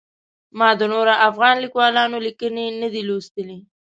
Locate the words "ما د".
0.57-0.81